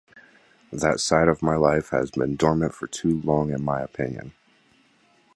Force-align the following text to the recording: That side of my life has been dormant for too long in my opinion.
That 0.73 0.99
side 0.99 1.27
of 1.27 1.43
my 1.43 1.55
life 1.55 1.91
has 1.91 2.09
been 2.09 2.35
dormant 2.35 2.73
for 2.73 2.87
too 2.87 3.21
long 3.21 3.51
in 3.51 3.63
my 3.63 3.81
opinion. 3.81 4.33